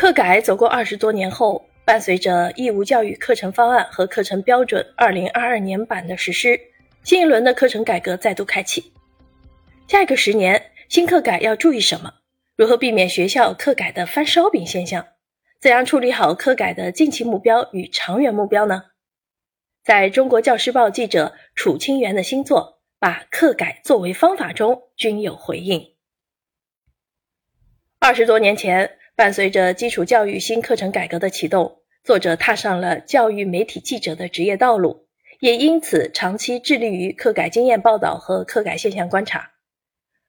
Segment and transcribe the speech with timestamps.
[0.00, 6.58] 课改走过二十多年后，伴随着义务教育课程方案和课程标准二零二二年版的实施，
[7.04, 8.94] 新一轮的课程改革再度开启。
[9.88, 12.14] 下一个十年，新课改要注意什么？
[12.56, 15.06] 如何避免学校课改的翻烧饼现象？
[15.60, 18.84] 怎样处理好课改的近期目标与长远目标呢？
[19.84, 25.94] 在中国教师报记者楚清源的新作《把课改作为方法》中均有回应。
[27.98, 28.96] 二十多年前。
[29.20, 35.08] 伴随着基础教育新课程改革的启动，作者踏上了教育媒体记者的职业道路，
[35.40, 39.50] 也因此长期致力于课改经验报道和课改现象观察。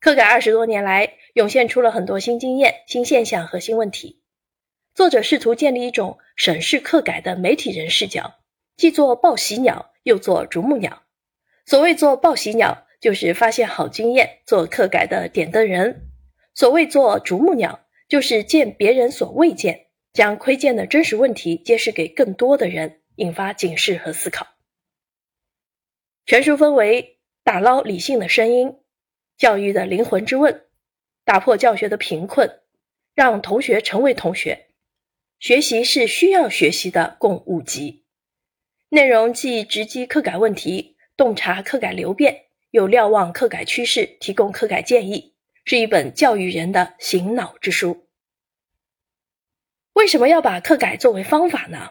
[0.00, 4.22] 课改二十多年来，涌现出了很多新经验、新现象和新问题。
[4.94, 8.36] 作者试图建立一种审视课改的媒体人视角，
[8.78, 11.02] 既做报喜鸟，又做啄木鸟。
[11.66, 15.92] 所谓做报喜鸟，就是发现好经验，做课改的点灯人；
[16.54, 17.80] 所谓做啄木鸟。
[18.08, 24.46] 就是见别人所未见，将窥见的真实问题揭示给更多的人，引发警示和思考。
[26.24, 28.78] 全书分为打捞理性的声音、
[29.36, 30.66] 教育的灵魂之问、
[31.24, 32.60] 打破教学的贫困、
[33.14, 34.68] 让同学成为同学、
[35.38, 38.04] 学习是需要学习的，共五集。
[38.88, 45.34] 内容既直击课改问题，洞察课改流变，又瞭望课改趋势，提供课改建议。
[45.68, 48.06] 是一本教育人的醒脑之书。
[49.92, 51.90] 为什么要把课改作为方法呢？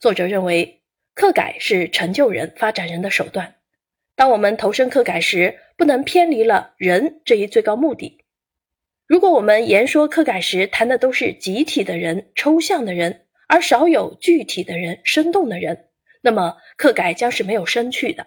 [0.00, 0.82] 作者认为，
[1.14, 3.54] 课改是成就人、发展人的手段。
[4.16, 8.24] 当我们投身课改时，不能偏离了人这一最高目的。
[9.06, 15.90] 如果我们言说课改时谈的都是集体的人、抽象的人，而少有具体的人、生动的人，
[16.22, 18.26] 那么课改将是没有生趣的。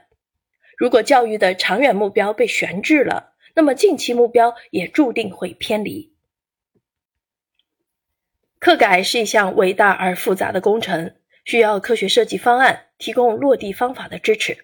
[0.78, 6.14] 如果教育的长远目标被悬置了，那么近期目标也注定会偏离。
[8.59, 14.58] 课改是一项伟大而复杂的工程，需要科学设计方案，提供落地方法的支持。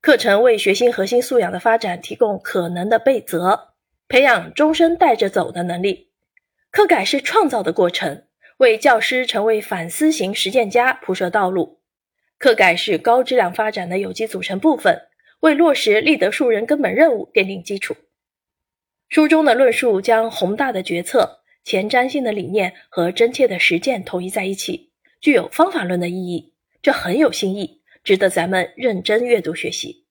[0.00, 3.74] 课程为学 sinh 核心素养的发展提供可能的备择，
[4.08, 6.10] 培养终身带着走的能力。
[6.70, 8.24] 课改是创造的过程，
[8.58, 11.80] 为教师成为反思型实践家铺设道路。
[12.38, 15.08] 课改是高质量发展的有机组成部分，
[15.40, 17.96] 为落实立德树人根本任务奠定基础。
[19.14, 26.52] 书中的论述将宏大的决策、前瞻性的理念和真切的实践统一在一起，具有方法论的意义。
[26.82, 30.03] 这很有新意，值得咱们认真阅读学习。